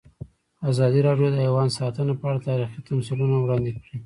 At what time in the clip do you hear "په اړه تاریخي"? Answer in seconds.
2.19-2.79